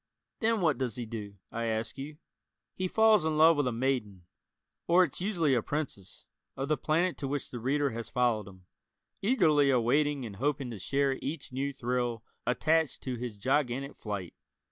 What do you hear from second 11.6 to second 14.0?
thrill attached to his gigantic